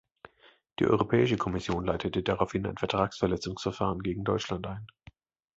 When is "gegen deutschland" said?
4.01-4.65